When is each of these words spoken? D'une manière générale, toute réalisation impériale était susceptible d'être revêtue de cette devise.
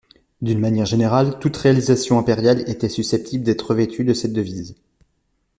D'une 0.41 0.57
manière 0.57 0.87
générale, 0.87 1.37
toute 1.37 1.55
réalisation 1.57 2.17
impériale 2.17 2.67
était 2.67 2.89
susceptible 2.89 3.43
d'être 3.43 3.61
revêtue 3.69 4.03
de 4.03 4.15
cette 4.15 4.33
devise. 4.33 4.75